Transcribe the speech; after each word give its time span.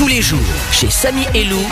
Tous 0.00 0.08
les 0.08 0.22
jours, 0.22 0.40
chez 0.72 0.88
Samy 0.88 1.26
et 1.34 1.44
Lou, 1.44 1.62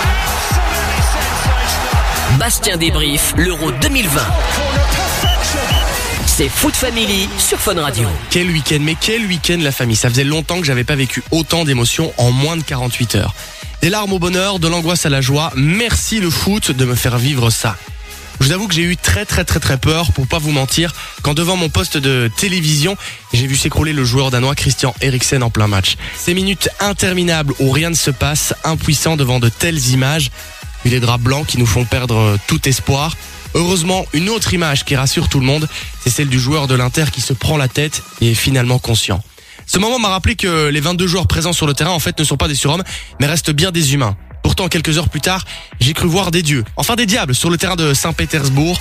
Bastien 2.38 2.76
débrief 2.76 3.32
l'Euro 3.38 3.72
2020. 3.72 4.20
C'est 6.26 6.50
Foot 6.50 6.76
Family 6.76 7.26
sur 7.38 7.58
Fun 7.58 7.80
Radio. 7.80 8.06
Quel 8.28 8.50
week-end, 8.50 8.80
mais 8.82 8.96
quel 9.00 9.24
week-end 9.24 9.56
la 9.62 9.72
famille. 9.72 9.96
Ça 9.96 10.10
faisait 10.10 10.24
longtemps 10.24 10.60
que 10.60 10.66
j'avais 10.66 10.84
pas 10.84 10.94
vécu 10.94 11.22
autant 11.30 11.64
d'émotions 11.64 12.12
en 12.18 12.30
moins 12.30 12.58
de 12.58 12.62
48 12.62 13.14
heures. 13.14 13.34
Des 13.80 13.88
larmes 13.88 14.12
au 14.12 14.18
bonheur, 14.18 14.58
de 14.58 14.68
l'angoisse 14.68 15.06
à 15.06 15.08
la 15.08 15.22
joie. 15.22 15.50
Merci 15.56 16.20
le 16.20 16.28
foot 16.28 16.70
de 16.70 16.84
me 16.84 16.94
faire 16.94 17.16
vivre 17.16 17.48
ça. 17.48 17.78
Je 18.40 18.46
vous 18.46 18.52
avoue 18.52 18.68
que 18.68 18.74
j'ai 18.74 18.82
eu 18.82 18.96
très 18.96 19.24
très 19.24 19.44
très 19.44 19.58
très 19.58 19.78
peur, 19.78 20.12
pour 20.12 20.26
pas 20.26 20.38
vous 20.38 20.52
mentir, 20.52 20.94
quand 21.22 21.34
devant 21.34 21.56
mon 21.56 21.68
poste 21.68 21.96
de 21.96 22.30
télévision, 22.36 22.96
j'ai 23.32 23.46
vu 23.46 23.56
s'écrouler 23.56 23.92
le 23.92 24.04
joueur 24.04 24.30
danois 24.30 24.54
Christian 24.54 24.94
Eriksen 25.00 25.42
en 25.42 25.50
plein 25.50 25.66
match. 25.66 25.96
Ces 26.16 26.34
minutes 26.34 26.68
interminables 26.78 27.52
où 27.58 27.70
rien 27.70 27.90
ne 27.90 27.96
se 27.96 28.10
passe, 28.10 28.54
impuissant 28.62 29.16
devant 29.16 29.40
de 29.40 29.48
telles 29.48 29.88
images, 29.88 30.30
les 30.84 31.00
draps 31.00 31.22
blancs 31.22 31.46
qui 31.46 31.58
nous 31.58 31.66
font 31.66 31.84
perdre 31.84 32.38
tout 32.46 32.68
espoir. 32.68 33.16
Heureusement, 33.54 34.06
une 34.12 34.28
autre 34.28 34.54
image 34.54 34.84
qui 34.84 34.94
rassure 34.94 35.28
tout 35.28 35.40
le 35.40 35.46
monde, 35.46 35.68
c'est 36.00 36.10
celle 36.10 36.28
du 36.28 36.38
joueur 36.38 36.68
de 36.68 36.74
l'Inter 36.74 37.06
qui 37.12 37.20
se 37.20 37.32
prend 37.32 37.56
la 37.56 37.68
tête 37.68 38.02
et 38.20 38.30
est 38.30 38.34
finalement 38.34 38.78
conscient. 38.78 39.22
Ce 39.66 39.78
moment 39.78 39.98
m'a 39.98 40.08
rappelé 40.08 40.36
que 40.36 40.68
les 40.68 40.80
22 40.80 41.06
joueurs 41.06 41.26
présents 41.26 41.52
sur 41.52 41.66
le 41.66 41.74
terrain 41.74 41.90
en 41.90 41.98
fait 41.98 42.18
ne 42.18 42.24
sont 42.24 42.36
pas 42.36 42.48
des 42.48 42.54
surhommes, 42.54 42.84
mais 43.20 43.26
restent 43.26 43.50
bien 43.50 43.72
des 43.72 43.94
humains. 43.94 44.16
Pourtant, 44.42 44.68
quelques 44.68 44.98
heures 44.98 45.08
plus 45.08 45.20
tard, 45.20 45.44
j'ai 45.80 45.94
cru 45.94 46.08
voir 46.08 46.30
des 46.30 46.42
dieux, 46.42 46.64
enfin 46.76 46.96
des 46.96 47.06
diables, 47.06 47.34
sur 47.34 47.50
le 47.50 47.58
terrain 47.58 47.76
de 47.76 47.94
Saint-Pétersbourg. 47.94 48.80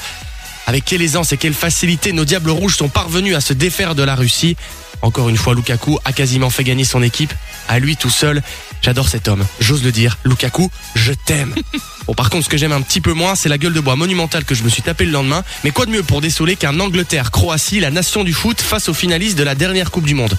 Avec 0.66 0.84
quelle 0.84 1.02
aisance 1.02 1.32
et 1.32 1.38
quelle 1.38 1.54
facilité 1.54 2.12
nos 2.12 2.26
diables 2.26 2.50
rouges 2.50 2.76
sont 2.76 2.90
parvenus 2.90 3.36
à 3.36 3.42
se 3.42 3.54
défaire 3.54 3.96
de 3.96 4.04
la 4.04 4.16
Russie. 4.16 4.58
Encore 5.02 5.30
une 5.30 5.38
fois, 5.38 5.54
Lukaku 5.56 5.98
a 6.04 6.12
quasiment 6.12 6.50
fait 6.50 6.64
gagner 6.64 6.84
son 6.84 7.02
équipe. 7.02 7.34
À 7.70 7.80
lui 7.80 7.96
tout 7.96 8.10
seul, 8.10 8.42
j'adore 8.82 9.08
cet 9.08 9.28
homme. 9.28 9.46
J'ose 9.60 9.84
le 9.84 9.92
dire, 9.92 10.18
Lukaku, 10.26 10.70
je 10.96 11.14
t'aime. 11.14 11.56
Bon, 12.08 12.14
par 12.14 12.30
contre, 12.30 12.46
ce 12.46 12.50
que 12.50 12.56
j'aime 12.56 12.72
un 12.72 12.82
petit 12.82 13.02
peu 13.02 13.12
moins, 13.12 13.36
c'est 13.36 13.50
la 13.50 13.58
gueule 13.58 13.74
de 13.74 13.82
bois 13.82 13.98
monumentale 13.98 14.46
que 14.46 14.56
je 14.56 14.64
me 14.64 14.70
suis 14.70 14.82
tapé 14.82 15.04
le 15.04 15.12
lendemain. 15.12 15.44
Mais 15.66 15.72
quoi 15.72 15.86
de 15.86 15.92
mieux 15.92 16.04
pour 16.04 16.22
désoler 16.22 16.56
qu'un 16.56 16.80
Angleterre-Croatie, 16.80 17.82
la 17.82 17.92
nation 17.92 18.24
du 18.24 18.32
foot, 18.32 18.62
face 18.62 18.88
aux 18.88 18.94
finalistes 18.94 19.38
de 19.38 19.44
la 19.44 19.56
dernière 19.56 19.92
Coupe 19.92 20.06
du 20.06 20.16
Monde? 20.16 20.38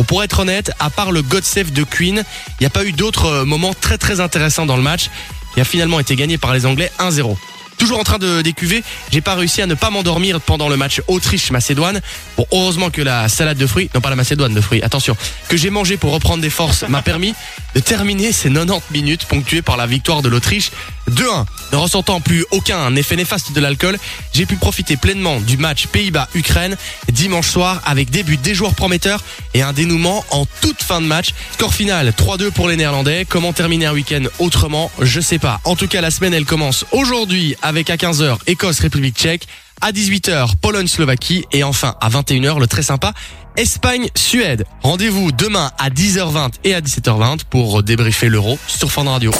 Bon, 0.00 0.04
pour 0.04 0.24
être 0.24 0.38
honnête, 0.38 0.72
à 0.78 0.88
part 0.88 1.12
le 1.12 1.20
God 1.20 1.44
Save 1.44 1.72
de 1.72 1.84
Queen, 1.84 2.24
il 2.58 2.62
n'y 2.62 2.66
a 2.66 2.70
pas 2.70 2.86
eu 2.86 2.92
d'autres 2.92 3.26
euh, 3.26 3.44
moments 3.44 3.74
très 3.78 3.98
très 3.98 4.18
intéressants 4.18 4.64
dans 4.64 4.78
le 4.78 4.82
match, 4.82 5.10
qui 5.52 5.60
a 5.60 5.64
finalement 5.64 6.00
été 6.00 6.16
gagné 6.16 6.38
par 6.38 6.54
les 6.54 6.64
Anglais 6.64 6.90
1-0. 6.98 7.36
Toujours 7.76 7.98
en 7.98 8.02
train 8.02 8.16
de 8.16 8.40
décuver, 8.40 8.82
j'ai 9.10 9.20
pas 9.20 9.34
réussi 9.34 9.60
à 9.60 9.66
ne 9.66 9.74
pas 9.74 9.90
m'endormir 9.90 10.40
pendant 10.40 10.70
le 10.70 10.78
match 10.78 11.02
Autriche-Macédoine. 11.06 12.00
Bon, 12.38 12.46
heureusement 12.50 12.88
que 12.88 13.02
la 13.02 13.28
salade 13.28 13.58
de 13.58 13.66
fruits, 13.66 13.90
non 13.94 14.00
pas 14.00 14.08
la 14.08 14.16
Macédoine 14.16 14.54
de 14.54 14.60
fruits, 14.62 14.82
attention, 14.82 15.18
que 15.48 15.58
j'ai 15.58 15.68
mangé 15.68 15.98
pour 15.98 16.12
reprendre 16.12 16.40
des 16.40 16.48
forces 16.48 16.84
m'a 16.88 17.02
permis 17.02 17.34
de 17.74 17.80
terminer 17.80 18.32
ces 18.32 18.50
90 18.50 18.92
minutes 18.92 19.26
ponctuées 19.26 19.62
par 19.62 19.76
la 19.76 19.86
victoire 19.86 20.22
de 20.22 20.28
l'Autriche 20.28 20.70
2-1. 21.10 21.44
Ne 21.72 21.76
ressentant 21.76 22.20
plus 22.20 22.44
aucun 22.50 22.94
effet 22.96 23.16
néfaste 23.16 23.52
de 23.52 23.60
l'alcool, 23.60 23.98
j'ai 24.32 24.46
pu 24.46 24.56
profiter 24.56 24.96
pleinement 24.96 25.40
du 25.40 25.56
match 25.56 25.86
Pays-Bas-Ukraine 25.86 26.76
dimanche 27.12 27.48
soir 27.48 27.80
avec 27.84 28.10
des 28.10 28.22
buts 28.22 28.36
des 28.36 28.54
joueurs 28.54 28.74
prometteurs 28.74 29.22
et 29.54 29.62
un 29.62 29.72
dénouement 29.72 30.24
en 30.30 30.46
toute 30.60 30.82
fin 30.82 31.00
de 31.00 31.06
match. 31.06 31.30
Score 31.52 31.74
final 31.74 32.08
3-2 32.10 32.50
pour 32.50 32.68
les 32.68 32.76
Néerlandais. 32.76 33.26
Comment 33.28 33.52
terminer 33.52 33.86
un 33.86 33.92
week-end 33.92 34.22
autrement? 34.38 34.90
Je 35.00 35.20
sais 35.20 35.38
pas. 35.38 35.60
En 35.64 35.76
tout 35.76 35.88
cas, 35.88 36.00
la 36.00 36.10
semaine 36.10 36.34
elle 36.34 36.44
commence 36.44 36.84
aujourd'hui 36.92 37.56
avec 37.62 37.90
à 37.90 37.96
15h 37.96 38.38
Écosse-République 38.46 39.16
tchèque, 39.16 39.46
à 39.80 39.92
18h 39.92 40.56
Pologne-Slovaquie 40.60 41.44
et 41.52 41.64
enfin 41.64 41.94
à 42.00 42.08
21h 42.08 42.58
le 42.58 42.66
très 42.66 42.82
sympa 42.82 43.12
Espagne-Suède. 43.56 44.64
Rendez-vous 44.82 45.32
demain 45.32 45.70
à 45.78 45.90
10h20 45.90 46.52
et 46.64 46.74
à 46.74 46.80
17h20 46.80 47.40
pour 47.48 47.82
débriefer 47.82 48.28
l'Euro 48.28 48.58
sur 48.66 48.90
Fun 48.90 49.04
Radio. 49.04 49.32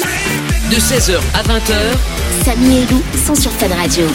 De 0.70 0.76
16h 0.76 1.18
à 1.34 1.42
20h, 1.42 2.44
Samy 2.44 2.78
et 2.78 2.86
Lou 2.86 3.02
sont 3.26 3.34
sur 3.34 3.52
Fan 3.52 3.72
Radio. 3.72 4.06